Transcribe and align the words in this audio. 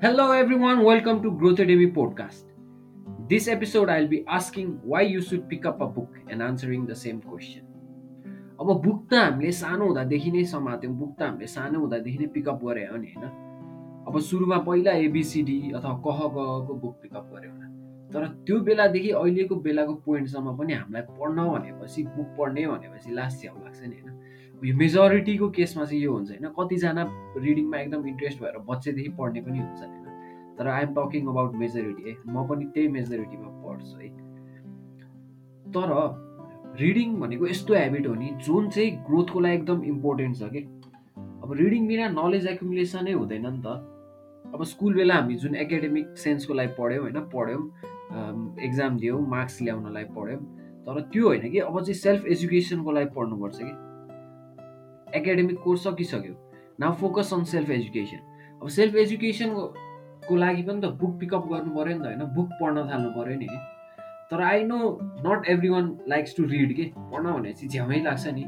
Hello, 0.00 0.30
everyone. 0.30 0.84
Welcome 0.84 1.24
to 1.24 1.30
Growth 1.32 1.58
Academy 1.58 1.90
podcast. 1.90 2.44
This 3.28 3.48
episode, 3.48 3.88
I'll 3.88 4.06
be 4.06 4.24
asking 4.28 4.78
why 4.84 5.00
you 5.00 5.20
should 5.20 5.48
pick 5.48 5.66
up 5.66 5.80
a 5.80 5.88
book 5.88 6.20
and 6.28 6.40
answering 6.40 6.86
the 6.86 6.94
same 6.94 7.20
question. 7.20 7.64
अब 8.60 8.70
book 8.84 9.08
त 9.10 9.14
हामीले 9.14 9.50
सानो 9.52 9.86
हुँदादेखि 9.86 10.30
नै 10.30 10.44
समात्यौँ 10.52 10.92
book 11.00 11.16
त 11.18 11.22
हामीले 11.22 11.46
सानो 11.46 11.80
हुँदादेखि 11.80 12.18
नै 12.18 12.26
पिकअप 12.36 12.62
गरे 12.64 12.84
हो 12.86 12.96
नि 12.96 13.12
होइन 13.16 14.06
अब 14.06 14.20
सुरुमा 14.28 14.58
पहिला 14.70 14.92
एबिसिडी 15.08 15.58
अथवा 15.74 15.94
कह 16.06 16.22
गको 16.38 16.74
बुक 16.84 16.94
पिकअप 17.02 17.34
गऱ्यो 17.34 17.50
होला 17.50 17.66
तर 18.14 18.28
त्यो 18.46 18.60
बेलादेखि 18.70 19.10
अहिलेको 19.22 19.56
बेलाको 19.66 19.94
पोइन्टसम्म 20.06 20.56
पनि 20.58 20.72
हामीलाई 20.78 21.02
पढ्न 21.18 21.48
भनेपछि 21.58 22.02
बुक 22.14 22.34
पढ्ने 22.38 22.66
भनेपछि 22.66 23.14
लास्ट 23.18 23.42
छ्याउ 23.42 23.64
लाग्छ 23.64 23.82
नि 23.82 23.96
होइन 23.98 24.27
यो 24.64 24.74
मेजोरिटीको 24.76 25.48
केसमा 25.56 25.84
चाहिँ 25.84 26.02
यो 26.02 26.12
हुन्छ 26.12 26.30
होइन? 26.30 26.46
कतिजना 26.58 27.02
रिडिङमा 27.38 27.78
एकदम 27.78 28.06
इन्ट्रेस्ट 28.08 28.40
भएर 28.42 28.58
बच्चैदेखि 28.68 29.10
पढ्ने 29.18 29.40
पनि 29.40 29.58
हुन्छ 29.58 29.80
होइन? 29.80 30.04
तर 30.58 30.68
आइएम 30.68 30.94
टकिङ 30.94 31.26
अबाउट 31.28 31.54
मेजोरिटी 31.56 32.02
है 32.10 32.14
म 32.26 32.46
पनि 32.48 32.64
त्यही 32.74 32.88
मेजोरिटीमा 32.88 33.48
पढ्छु 33.62 33.98
है? 34.00 34.08
तर 35.74 35.88
रिडिङ 36.80 37.14
भनेको 37.20 37.46
यस्तो 37.46 37.74
हेबिट 37.74 38.06
हो 38.06 38.14
नि 38.14 38.30
जुन 38.46 38.68
चाहिँ 38.70 38.90
ग्रोथको 39.06 39.40
लागि 39.40 39.54
एकदम 39.54 39.84
इम्पोर्टेन्ट 39.84 40.36
छ 40.36 40.50
कि? 40.52 40.60
अब 41.42 41.52
रिडिङ 41.60 41.86
बिना 41.88 42.08
नलेज 42.18 42.46
एकुमुलेसनै 42.46 43.12
हुँदैन 43.12 43.46
नि 43.46 43.62
त। 43.64 43.78
अब 44.54 44.64
स्कुल 44.64 44.94
बेला 44.94 45.14
हामी 45.14 45.34
जुन 45.36 45.54
एकाडेमिक 45.54 46.16
सेन्सको 46.18 46.54
लागि 46.54 46.72
पढ्यौँ 46.78 47.02
होइन? 47.02 47.18
पढ्यौँ 47.34 47.62
एक्जाम 48.64 48.96
दियौँ 48.98 49.26
मार्क्स 49.28 49.62
ल्याउनलाई 49.62 50.04
पढ्यौँ 50.16 50.40
तर 50.86 51.00
त्यो 51.12 51.26
होइन 51.28 51.50
कि 51.50 51.58
अब 51.60 51.80
चाहिँ 51.80 51.94
सेल्फ 51.94 52.26
एजुकेसनको 52.26 52.90
लागि 52.92 53.10
पढ्नुपर्छ 53.16 53.58
कि? 53.60 53.87
एकाडेमिक 55.14 55.58
कोर्स 55.64 55.82
सकिसक्यो। 55.84 56.34
Now 56.80 56.92
focus 57.00 57.32
on 57.34 57.44
self 57.44 57.70
education 57.70 58.20
अब 58.62 58.68
सेल्फ 58.68 58.96
एजुकेसनको 58.96 60.36
लागि 60.36 60.62
पनि 60.62 60.80
त 60.80 60.92
बुक 61.00 61.18
पिकअप 61.20 61.44
गर्नु 61.52 61.70
पऱ्यो 61.74 61.96
नि 61.96 62.00
त 62.00 62.06
होइन? 62.06 62.22
बुक 62.36 62.48
पढ्न 62.60 62.88
थाल्नु 62.90 63.10
पऱ्यो 63.16 63.38
नि 63.38 63.48
तर 64.30 64.40
I 64.42 64.64
know 64.64 64.78
not 65.26 65.46
everyone 65.68 65.86
likes 66.08 66.36
to 66.36 66.44
read 66.44 66.72
के? 66.76 66.84
पढ्न 66.96 67.32
भनेपछि 67.32 67.68
झ्याउमै 67.68 68.00
लाग्छ 68.04 68.26
नि। 68.38 68.44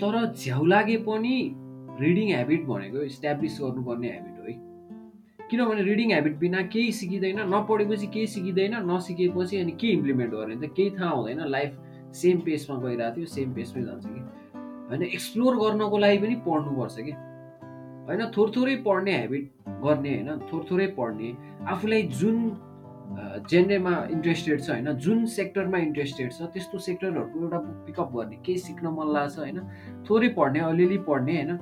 तर 0.00 0.14
झ्याउ 0.32 0.64
लागे 0.64 0.96
पनि 1.06 1.34
रिडिङ 2.00 2.28
हेबिट 2.34 2.64
भनेको 2.66 3.02
इस्ट्याब्लिस 3.04 3.58
गर्नुपर्ने 3.60 4.08
हेबिट 4.08 4.38
हो 4.38 4.46
है। 4.48 4.54
किनभने 5.50 5.82
रिडिङ 5.84 6.12
हेबिट 6.12 6.36
बिना 6.38 6.62
केही 6.72 6.92
सिकिँदैन 6.98 7.40
नपढेपछि 7.54 8.06
केही 8.06 8.26
सिकिँदैन 8.26 8.74
नसिकेपछि 8.90 9.56
अनि 9.56 9.72
के 9.80 9.88
इम्प्लिमेन्ट 9.88 10.32
गर्ने 10.34 10.56
त? 10.56 10.72
केही 10.76 10.90
थाहा 10.90 11.10
हुँदैन। 11.10 11.48
लाइफ 11.48 11.70
सेम 12.22 12.40
पेसमा 12.46 12.76
गइरहेको 12.80 13.16
थियो 13.16 13.26
सेम 13.26 13.52
पेसमै 13.54 13.82
जान्छ 13.84 14.06
कि। 14.06 14.20
होइन 14.92 15.02
एक्सप्लोर 15.02 15.56
गर्नको 15.56 15.98
लागि 15.98 16.18
पनि 16.18 16.34
पढ्नुपर्छ 16.46 16.96
कि? 17.00 17.12
होइन 18.06 18.20
थोर 18.36 18.50
थोरै 18.56 18.74
पढ्ने 18.86 19.12
हेबिट 19.18 19.50
गर्ने 19.84 20.10
होइन 20.14 20.40
थोर 20.52 20.66
थोरै 20.70 20.86
पढ्ने 20.98 21.32
आफूलाई 21.66 22.02
जुन 22.20 22.38
जेनरेमा 23.50 23.92
इन्ट्रेस्टेड 24.10 24.60
छ 24.60 24.70
होइन 24.70 24.92
जुन 24.98 25.24
सेक्टरमा 25.32 25.78
इन्ट्रेस्टेड 25.78 26.32
छ 26.32 26.48
त्यस्तो 26.52 26.78
सेक्टरहरूको 26.78 27.40
एउटा 27.40 27.58
बुक 27.58 27.80
पिकअप 27.86 28.12
गर्ने 28.16 28.36
केही 28.44 28.58
सिक्न 28.58 28.94
मन 28.98 29.12
लाग्छ 29.12 29.38
होइन 29.38 29.60
थोरै 30.10 30.28
पढ्ने 30.28 30.60
अलिअलि 30.60 30.98
पढ्ने 31.08 31.36
होइन 31.36 31.56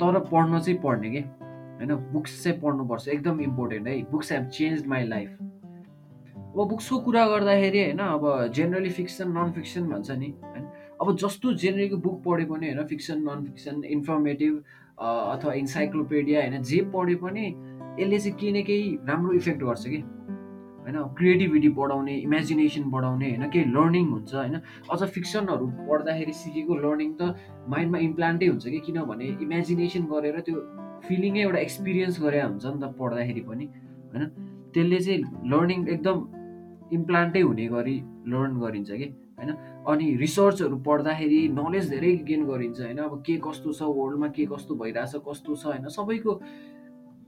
तर 0.00 0.18
पढ्न 0.32 0.60
चाहिँ 0.60 0.78
पढ्ने 0.80 1.10
कि? 1.10 1.22
होइन 1.76 1.94
बुक्स 2.12 2.42
चाहिँ 2.44 2.60
पढ्नुपर्छ 2.60 3.08
एकदम 3.08 3.40
इम्पोर्टेन्ट 3.40 3.88
है 3.88 4.02
books 4.10 4.32
have 4.32 4.48
change 4.48 4.86
my 4.86 5.06
life 5.06 5.36
अब 6.52 6.68
बुक्सको 6.68 6.98
कुरा 7.00 7.26
गर्दाखेरि 7.26 7.84
होइन 7.84 7.98
अब 7.98 8.24
जेनरली 8.54 8.90
फिक्सन 8.90 9.30
नन 9.30 9.52
फिक्सन 9.52 9.88
भन्छ 9.88 10.10
नि 10.10 10.34
अब 11.00 11.16
जस्तो 11.16 11.52
जेनरलको 11.62 11.96
बुक 12.04 12.22
पढ्यो 12.24 12.46
भने 12.46 12.66
होइन 12.70 12.86
फिक्सन 12.86 13.18
नन 13.28 13.44
फिक्सन 13.44 13.84
इन्फर्मेटिभ 13.96 14.52
अथवा 15.00 15.52
इन्साइक्लोपेडिया 15.62 16.40
होइन 16.40 16.62
जे 16.62 16.80
पढ्यो 16.94 17.16
पनि 17.18 17.46
यसले 18.00 18.18
चाहिँ 18.18 18.36
केही 18.38 18.52
न 18.52 18.64
केही 18.64 18.98
राम्रो 19.08 19.32
इफेक्ट 19.34 19.62
गर्छ 19.62 19.86
कि। 19.86 20.02
होइन 20.82 20.96
क्रिएटिभिटी 21.18 21.68
बढाउने 21.78 22.14
इमेजिनेसन 22.26 22.84
बढाउने 22.90 23.28
होइन 23.30 23.48
केही 23.50 23.64
लर्निङ 23.72 24.06
हुन्छ 24.10 24.34
होइन। 24.34 24.56
अझ 24.92 25.00
फिक्सनहरू 25.16 25.66
पढ्दाखेरि 25.88 26.32
सिकेको 26.34 26.74
लर्निङ 26.84 27.10
त 27.20 27.34
माइन्डमा 27.74 27.98
इम्प्लान्टै 28.08 28.46
हुन्छ 28.46 28.64
कि 28.66 28.80
किनभने 28.86 29.26
इमेजिनेसन 29.46 30.02
गरेर 30.12 30.40
त्यो 30.46 30.56
फिलिङै 31.08 31.42
एउटा 31.42 31.58
एक्सपिरियन्स 31.58 32.20
गरे 32.22 32.40
हुन्छ 32.42 32.64
नि 32.66 32.78
त 32.82 32.94
पढ्दाखेरि 33.00 33.42
पनि 33.50 33.66
होइन। 34.12 34.24
त्यसले 34.74 34.98
चाहिँ 35.06 35.20
लर्निङ 35.52 35.88
एकदम 35.88 36.18
इम्प्लान्टै 36.92 37.40
हुने 37.40 37.66
गरी 37.68 37.96
लर्न 38.28 38.60
गरिन्छ 38.60 38.90
कि 38.92 39.08
होइन? 39.38 39.50
अनि 39.88 40.14
रिसर्चहरू 40.16 40.76
पढ्दाखेरि 40.86 41.40
नलेज 41.52 41.90
धेरै 41.90 42.12
गेन 42.28 42.44
गरिन्छ 42.46 42.80
होइन? 42.80 42.98
अब 42.98 43.22
के 43.26 43.36
कस्तो 43.44 43.72
छ 43.72 43.82
वर्ल्डमा 43.98 44.28
के 44.28 44.46
कस्तो 44.46 44.74
भइरहेछ 44.74 45.22
कस्तो 45.28 45.54
छ 45.54 45.66
होइन? 45.66 45.88
सबैको 45.88 46.40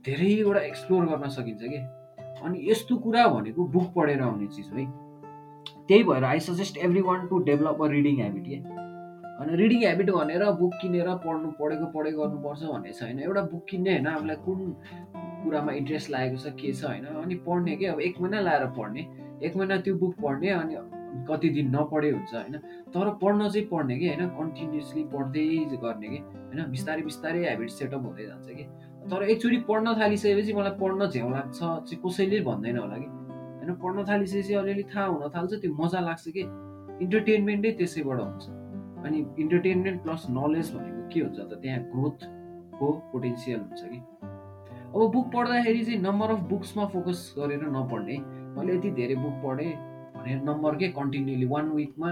धेरैवटा 0.05 0.59
एक्सप्लोर 0.61 1.05
गर्न 1.05 1.29
सकिन्छ 1.31 1.61
कि। 1.63 1.79
अनि 2.45 2.69
यस्तो 2.69 2.95
कुरा 2.97 3.27
भनेको 3.27 3.65
बुक 3.73 3.91
पढेर 3.95 4.21
आउने 4.21 4.47
चिज 4.47 4.69
है 4.73 4.85
त्यही 5.87 6.03
भएर 6.03 6.23
I 6.23 6.39
suggest 6.39 6.77
everyone 7.01 7.27
to 7.27 7.37
develop 7.43 7.81
a 7.81 7.87
reading 7.89 8.21
habit 8.21 8.45
के 8.45 8.55
अनि 9.35 9.55
रिडिङ 9.57 9.81
हेबिट 9.83 10.09
भनेर 10.11 10.43
बुक 10.59 10.73
किनेर 10.81 11.09
पढ्नु 11.25 11.51
पढेको 11.59 11.85
पढे 11.91 12.11
गर्नुपर्छ 12.11 12.63
भन्ने 12.63 12.91
छैन। 12.93 13.19
एउटा 13.19 13.41
बुक 13.51 13.65
किन्ने 13.69 13.91
होइन? 13.91 14.07
आफूलाई 14.07 14.35
कुन 14.45 14.59
कुरामा 15.43 15.71
इन्ट्रेस्ट 15.73 16.09
लागेको 16.11 16.37
छ 16.37 16.53
के 16.59 16.71
छ 16.73 16.83
होइन? 16.85 17.05
अनि 17.23 17.35
पढ्ने 17.47 17.75
के? 17.75 17.85
अब 17.85 17.99
एक 17.99 18.21
महिना 18.21 18.39
लाएर 18.41 18.65
पढ्ने। 18.77 19.01
एक 19.43 19.55
महिना 19.57 19.77
त्यो 19.77 19.95
बुक 19.95 20.15
पढ्ने 20.21 20.49
अनि 20.49 20.75
कति 21.27 21.49
दिन 21.49 21.75
नपढे 21.75 22.09
हुन्छ 22.11 22.33
होइन? 22.33 22.57
तर 22.91 23.09
पढ्न 23.21 23.49
चाहिँ 23.49 23.67
पढ्ने 23.67 23.97
कि 23.97 24.07
होइन? 24.07 24.27
कन्टिन्युसली 24.27 25.03
पढ्दै 25.03 25.45
गर्ने 25.81 26.07
कि 26.07 26.17
होइन? 26.17 26.71
बिस्तारै 26.71 27.01
बिस्तारै 27.01 27.49
हेबिट 27.49 27.69
सेटअप 27.69 28.01
हुँदै 28.05 28.25
जान्छ 28.25 28.47
कि। 28.47 28.63
तर 29.11 29.23
एकचोटि 29.23 29.57
पढ्न 29.57 29.93
थालिसकेपछि 30.01 30.53
मलाई 30.53 30.71
पढ्न 30.71 31.07
झ्याउ 31.09 31.29
लाग्छ 31.29 31.59
चाहिँ 31.59 31.99
कसैले 32.05 32.39
भन्दैन 32.41 32.77
होला 32.77 32.97
कि। 32.97 33.07
होइन 33.07 33.73
पढ्न 33.73 34.03
थालिसकेपछि 34.03 34.53
अलिअलि 34.53 34.83
थाहा 34.83 35.05
हुन 35.05 35.29
थाल्छ 35.35 35.53
त्यो 35.53 35.73
मजा 35.73 35.99
लाग्छ 35.99 36.27
कि। 36.27 36.43
इन्टरटेनमेन्टै 37.03 37.71
त्यसैबाट 37.71 38.19
हुन्छ। 38.19 38.45
अनि 39.05 39.17
इन्टरटेनमेन्ट 39.39 40.03
प्लस 40.03 40.25
नलेज 40.29 40.73
भनेको 40.75 41.01
के 41.13 41.19
हुन्छ 41.19 41.39
त? 41.39 41.53
त्यहाँ 41.61 41.79
ग्रोथको 41.79 42.91
पोटेन्सियल 43.11 43.59
हुन्छ 43.59 43.81
कि। 43.83 43.99
अब 44.95 45.11
बुक 45.11 45.27
पढ्दाखेरि 45.33 45.85
चाहिँ 45.85 45.99
नम्बर 46.01 46.29
अफ 46.29 46.39
बुक्समा 46.39 46.85
फोकस 46.85 47.35
गरेर 47.37 47.63
नपढ्ने। 47.67 48.17
मैले 48.57 48.75
यति 48.75 48.91
धेरै 48.91 49.15
बुक 49.15 49.35
पढेँ 49.45 49.71
भनेर 50.15 50.41
नम्बर 50.43 50.75
के 50.75 50.87
कन्टिन्युली 50.97 51.45
वान 51.45 51.71
विकमा 51.71 52.09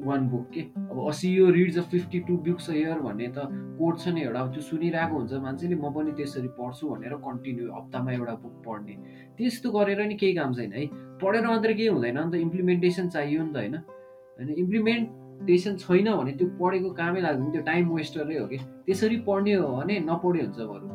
वान 0.00 0.28
बुक 0.28 0.46
के? 0.54 0.60
अब 0.60 0.96
असी 1.08 1.28
यो 1.36 1.48
reads 1.50 1.78
of 1.78 1.88
fifty 1.90 2.18
two 2.28 2.36
books 2.44 2.70
a 2.70 2.72
year 2.72 2.98
भन्ने 3.00 3.26
त 3.36 3.44
कोड 3.78 3.98
छ 3.98 4.08
नि 4.08 4.20
एउटा 4.22 4.46
त्यो 4.46 4.62
सुनिरहेको 4.62 5.16
हुन्छ 5.16 5.32
मान्छेले 5.44 5.76
म 5.76 5.92
पनि 5.92 6.12
त्यसरी 6.16 6.48
पढ्छु 6.56 6.88
भनेर 6.88 7.14
कन्टिन्यू 7.26 7.72
हप्तामा 7.72 8.12
एउटा 8.12 8.34
बुक 8.40 8.54
पढ्ने। 8.66 8.94
त्यस्तो 9.36 9.70
गरेर 9.70 10.00
नि 10.08 10.14
केही 10.16 10.34
काम 10.34 10.52
छैन 10.54 10.72
है। 10.72 10.86
पढेर 11.20 11.46
मात्रै 11.46 11.74
केही 11.74 11.88
हुँदैन 11.88 12.18
नि 12.18 12.30
त 12.32 12.34
इम्प्लिमेन्टेसन 12.40 13.08
चाहियो 13.08 13.42
नि 13.44 13.52
त 13.52 13.56
होइन। 13.56 13.76
होइन 13.76 14.48
इम्प्लिमेन्टेसन 14.64 15.76
छैन 15.84 16.08
भने 16.16 16.32
त्यो 16.32 16.48
पढेको 16.60 16.90
कामै 16.96 17.20
लाग्दैन 17.20 17.50
त्यो 17.52 17.62
टाइम 17.68 17.92
वेस्टरै 17.92 18.38
हो 18.38 18.46
कि? 18.46 18.58
त्यसरी 18.86 19.16
पढ्ने 19.28 19.54
हो 19.60 19.68
भने 19.76 19.98
नपढे 20.08 20.40
हुन्छ 20.40 20.60
बरु। 20.70 20.86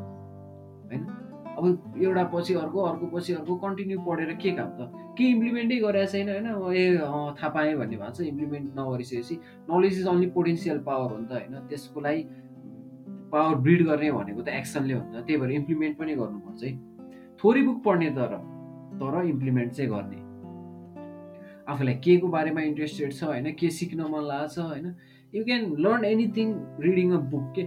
होइन? 0.90 1.02
अब 1.58 1.94
एउटा 2.04 2.24
पछि 2.34 2.54
अर्को 2.54 2.82
अर्को 2.82 3.08
पछि 3.08 3.34
अर्को 3.34 3.56
कन्टिन्यू 3.58 4.00
पढेर 4.08 4.34
के 4.42 4.52
काम 4.52 4.70
त 4.80 4.90
के 5.18 5.24
इम्प्लिमेन्टै 5.24 5.78
गरेको 5.80 6.12
छैन 6.12 6.30
होइन? 6.30 6.48
ए 6.76 6.98
थाहा 7.38 7.50
पाएँ 7.50 7.76
भन्ने 7.76 7.98
भएको 7.98 8.12
छ 8.14 8.28
implement 8.28 8.80
नगरिसकेपछि 8.80 9.36
knowledge 9.72 10.00
is 10.00 10.08
only 10.08 10.28
potential 10.36 10.80
power 10.88 11.12
हो 11.12 11.18
नि 11.20 11.28
त 11.28 11.32
होइन? 11.32 11.56
त्यसको 11.70 12.02
लागि 12.02 12.22
पावर 13.32 13.56
ब्रिड 13.64 13.82
गर्ने 13.88 14.12
भनेको 14.12 14.42
त 14.42 14.48
एक्सनले 14.50 14.94
हुन्छ 14.94 15.16
त्यही 15.16 15.38
भएर 15.42 15.52
इम्प्लिमेन्ट 15.52 15.98
पनि 15.98 16.16
गर्नुपर्छ 16.16 16.64
है। 16.64 16.72
थोरै 17.40 17.62
बुक 17.62 17.84
पढ्ने 17.86 18.10
तर 18.20 18.38
तर 19.00 19.14
इम्प्लिमेन्ट 19.26 19.72
चाहिँ 19.74 19.90
गर्ने। 19.92 20.20
आफूलाई 21.72 21.96
के 22.04 22.18
को 22.18 22.28
बारेमा 22.28 22.62
इन्ट्रेस्टेड 22.62 23.14
छ 23.14 23.24
होइन? 23.24 23.52
के 23.60 23.70
सिक्न 23.70 24.02
मन 24.12 24.24
लागेको 24.28 24.54
छ 24.54 24.60
होइन? 24.60 24.96
You 25.34 25.44
can 25.46 25.62
learn 25.80 26.06
anything 26.06 26.48
reading 26.80 27.12
a 27.12 27.20
book 27.32 27.52
के? 27.56 27.64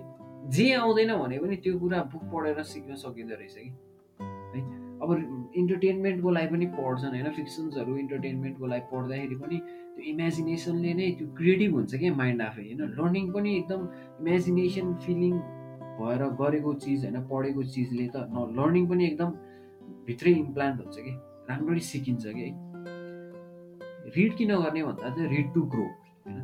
जे 0.48 0.72
आउँदैन 0.74 1.12
भने 1.16 1.38
पनि 1.38 1.56
त्यो 1.56 1.78
कुरा 1.78 2.02
बुक 2.12 2.22
पढेर 2.32 2.62
सिक्न 2.62 2.94
सकिँदो 2.94 3.34
रहेछ 3.34 3.54
कि? 3.54 3.70
है? 4.54 4.60
अब 5.02 5.08
इन्टरटेनमेन्टको 5.56 6.30
लागि 6.30 6.48
पनि 6.54 6.66
पढ्छन् 6.78 7.14
होइन? 7.14 7.28
फिक्सन्सहरू 7.32 7.96
इन्टरटेनमेन्टको 7.96 8.66
लागि 8.66 8.86
पढ्दाखेरि 8.92 9.36
पनि 9.42 9.58
त्यो 9.94 10.02
इमेजिनेसनले 10.12 10.94
नै 10.94 11.10
त्यो 11.18 11.26
क्रिएटिभ 11.38 11.74
हुन्छ 11.74 11.94
क्या 11.94 12.14
माइन्ड 12.14 12.42
आफै 12.42 12.62
होइन? 12.62 12.80
लर्निङ 12.98 13.30
पनि 13.32 13.50
एकदम 13.56 13.80
इमेजिनेसन 14.20 14.94
फिलिङ 15.04 15.34
भएर 16.00 16.22
गरेको 16.40 16.74
चिज 16.74 17.04
होइन? 17.04 17.20
पढेको 17.28 17.62
चिजले 17.74 18.06
त 18.14 18.16
न 18.32 18.48
लर्निङ 18.56 18.84
पनि 18.88 19.04
एकदम 19.06 19.30
भित्रै 20.06 20.32
इम्प्लान्ट 20.32 20.76
हुन्छ 20.80 20.96
कि? 20.98 21.12
राम्ररी 21.50 21.80
सिकिन्छ 21.92 22.24
कि 22.26 22.42
है? 22.42 22.52
रिड 24.16 24.34
किन 24.36 24.56
गर्ने 24.56 24.82
भन्दा 24.82 25.08
चाहिँ 25.16 25.28
रिड 25.36 25.54
टु 25.54 25.62
ग्रो 25.72 25.84
होइन? 25.84 26.38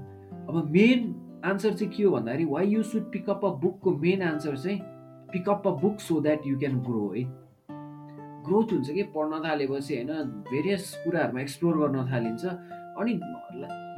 अब 0.48 0.70
मेन 0.70 1.00
आन्सर 1.44 1.72
चाहिँ 1.72 1.92
के 1.92 2.02
हो 2.02 2.10
भन्दाखेरि 2.10 2.44
why 2.44 2.66
you 2.66 2.82
should 2.82 3.10
pick up 3.12 3.44
a 3.44 3.48
बुकको 3.62 3.90
मेन 3.96 4.22
आन्सर 4.22 4.56
चाहिँ 4.56 4.78
pick up 5.32 5.66
a 5.66 5.70
book 5.80 5.98
so 6.00 6.20
that 6.20 6.46
you 6.46 6.58
can 6.58 6.78
grow 6.80 7.12
है। 7.16 7.24
ग्रोथ 8.44 8.72
हुन्छ 8.72 8.90
कि 8.90 9.02
पढ्न 9.16 9.40
थालेपछि 9.44 9.94
होइन 9.94 10.30
भेरियस 10.50 10.94
कुराहरूमा 11.04 11.40
एक्सप्लोर 11.40 11.76
गर्न 11.78 12.04
थालिन्छ। 12.12 12.44
अनि 13.00 13.20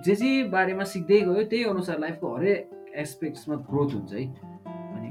जे 0.05 0.15
जे 0.15 0.31
बारेमा 0.49 0.85
सिक्दै 0.85 1.21
गयो 1.21 1.45
त्यही 1.45 1.65
अनुसार 1.65 1.99
लाइफको 2.01 2.35
हरेक 2.37 2.93
एस्पेक्ट्समा 2.97 3.57
ग्रोथ 3.71 3.95
हुन्छ 3.95 4.13
है। 4.13 4.25
अनि 4.97 5.09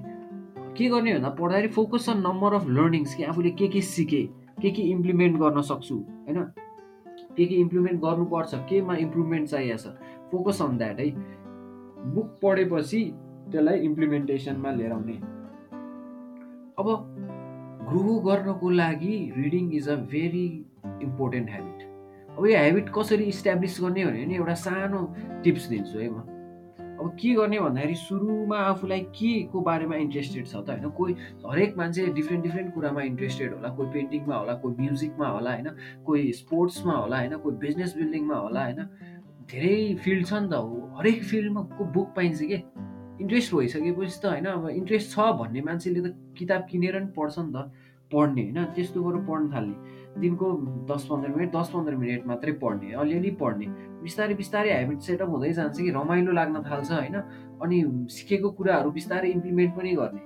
के 0.77 0.89
गर्ने 0.89 1.13
भन्दा 1.13 1.29
पढ्दाखेरि 1.39 1.67
focus 1.77 2.09
on 2.09 2.19
number 2.27 2.53
of 2.53 2.67
learnings 2.69 3.15
कि 3.15 3.23
आफूले 3.23 3.49
के 3.61 3.67
के 3.67 3.81
सिकेँ 3.93 4.25
के 4.61 4.71
के 4.71 4.81
इम्प्लिमेन्ट 4.91 5.39
गर्न 5.39 5.61
सक्छु 5.61 5.95
होइन। 5.95 6.43
के 7.37 7.45
के 7.45 7.55
इम्प्लिमेन्ट 7.55 8.01
गर्नुपर्छ 8.01 8.55
केमा 8.69 8.95
इम्प्रुभमेन्ट 9.07 9.49
चाहिएको 9.49 9.77
छ। 9.77 9.95
फोकस 10.31 10.61
अन 10.61 10.77
द्याट 10.77 10.99
है। 10.99 11.09
बुक 12.13 12.27
पढेपछि 12.41 13.01
त्यसलाई 13.51 13.79
इम्प्लिमेन्टेसनमा 13.79 14.71
लिएर 14.71 14.91
आउने। 14.91 15.13
अब 16.79 16.87
ग्रो 17.89 18.19
गर्नको 18.19 18.69
लागि 18.69 19.15
reading 19.37 19.73
is 19.73 19.89
a 19.89 19.95
very 20.11 20.47
important 21.01 21.49
habit 21.49 22.37
अब 22.37 22.45
यो 22.45 22.57
हेबिट 22.57 22.89
कसरी 22.97 23.23
इस्ट्याब्लिस 23.23 23.81
गर्ने 23.81 24.05
भने 24.05 24.35
एउटा 24.35 24.53
सानो 24.61 25.01
टिप्स 25.43 25.67
दिन्छु 25.69 25.99
है 25.99 26.09
म। 26.09 26.23
अब 26.95 27.09
के 27.21 27.33
गर्ने 27.35 27.59
भन्दाखेरि 27.59 27.95
सुरुमा 27.95 28.57
आफूलाई 28.57 28.99
के 29.15 29.31
को 29.51 29.61
बारेमा 29.61 29.95
इन्ट्रेस्टेड 29.95 30.45
छ 30.47 30.55
त 30.55 30.69
होइन? 30.69 30.89
कोही 30.89 31.13
हरेक 31.45 31.77
मान्छे 31.77 32.05
डिफ्रेन्ट 32.15 32.43
डिफ्रेन्ट 32.43 32.73
कुरामा 32.73 33.01
इन्ट्रेस्टेड 33.01 33.53
होला 33.53 33.69
कोही 33.75 33.89
पेन्टिङमा 33.93 34.35
होला 34.35 34.53
कोही 34.63 34.75
म्युजिकमा 34.79 35.27
होला 35.27 35.51
होइन 35.51 35.67
कोही 36.05 36.31
स्पोर्ट्समा 36.33 36.93
होला 36.93 37.17
होइन 37.19 37.37
कोही 37.43 37.57
बिजनेस 37.57 37.95
बिल्डिङमा 37.97 38.35
होला 38.35 38.63
होइन। 38.63 38.79
धेरै 39.51 39.95
फिल्ड 40.03 40.25
छ 40.25 40.33
नि 40.33 40.47
त 40.49 40.59
हरेक 40.97 41.23
फिल्डमा 41.23 41.61
को 41.77 41.85
बुक 41.95 42.07
पाइन्छ 42.15 42.39
कि? 42.41 42.57
इन्ट्रेस्ट 43.21 43.53
भइसकेपछि 43.55 44.19
त 44.21 44.25
होइन 44.25 44.45
अब 44.45 44.69
इन्ट्रेस्ट 44.69 45.11
छ 45.11 45.25
भन्ने 45.39 45.61
मान्छेले 45.61 46.01
त 46.01 46.13
किताब 46.37 46.61
किनेर 46.71 46.99
नि 47.01 47.11
पढ्छ 47.17 47.35
नि 47.39 47.51
त 47.53 47.69
पढ्ने 48.11 48.41
होइन 48.41 48.65
त्यस्तो 48.75 49.03
गरेर 49.03 49.21
पढ्न 49.29 49.51
थाल्ने। 49.53 49.75
दिनको 50.21 50.45
दस 50.89 51.05
पन्ध्र 51.09 51.29
मिनट 51.35 51.49
दस 51.55 51.69
पन्ध्र 51.73 51.95
मिनट 51.95 52.25
मात्रै 52.27 52.51
पढ्ने 52.63 52.91
अलिअलि 53.01 53.31
पढ्ने। 53.41 53.65
बिस्तारै 54.03 54.35
बिस्तारै 54.41 54.71
हेबिट 54.73 54.99
सेटअप 55.07 55.29
हुँदै 55.29 55.51
जान्छ 55.53 55.77
कि 55.77 55.89
रमाइलो 55.91 56.31
लाग्न 56.31 56.61
थाल्छ 56.69 56.91
होइन 56.91 57.15
अनि 57.61 57.77
सिकेको 58.17 58.49
कुराहरू 58.57 58.91
बिस्तारै 58.91 59.29
इम्प्लिमेन्ट 59.31 59.75
पनि 59.75 59.95
गर्ने। 59.95 60.23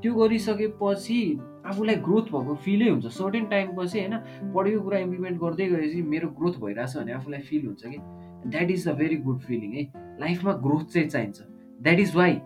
त्यो 0.00 0.14
गरिसकेपछि 0.14 1.20
आफूलाई 1.66 1.96
ग्रोथ 2.06 2.26
भएको 2.32 2.54
फिलै 2.64 2.88
हुन्छ। 2.90 3.06
सर्टेन 3.18 3.44
टाइमपछि 3.52 3.98
होइन 3.98 4.16
पढेको 4.54 4.80
कुरा 4.80 4.98
इम्प्लिमेन्ट 5.06 5.36
गर्दै 5.40 5.66
गएपछि 5.68 6.02
मेरो 6.14 6.28
ग्रोथ 6.38 6.54
भइरहेछ 6.64 6.96
भने 6.96 7.12
आफूलाई 7.12 7.40
फिल 7.48 7.66
हुन्छ 7.66 7.82
कि। 7.84 7.98
That 8.46 8.70
is 8.70 8.88
a 8.88 8.92
very 8.94 9.16
good 9.28 9.40
feeling 9.40 9.74
है 9.74 9.84
लाइफमा 10.20 10.52
ग्रोथ 10.66 10.84
चाहिँ 10.92 11.08
चाहिन्छ 11.08 11.40
that 11.82 11.98
is 11.98 12.16
why 12.16 12.40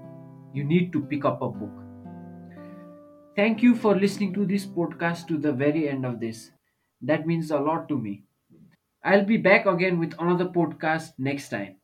you 0.57 0.67
need 0.69 0.93
to 0.93 1.01
pick 1.13 1.27
up 1.27 1.43
a 1.43 1.49
book 1.59 1.83
Thank 3.37 3.65
you 3.65 3.75
for 3.75 3.97
listening 3.97 4.33
to 4.35 4.45
this 4.47 4.65
podcast 4.65 5.27
to 5.27 5.37
the 5.37 5.53
very 5.53 5.89
end 5.89 6.07
of 6.07 6.21
this. 6.21 6.53
That 7.03 7.27
means 7.27 7.51
a 7.51 7.59
lot 7.59 7.89
to 7.89 7.99
me. 7.99 8.23
I'll 9.05 9.25
be 9.25 9.39
back 9.39 9.67
again 9.67 9.99
with 9.99 10.15
another 10.21 10.45
podcast 10.47 11.15
next 11.19 11.49
time. 11.49 11.84